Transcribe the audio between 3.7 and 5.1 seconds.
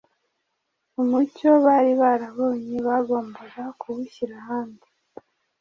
kuwushyira abandi.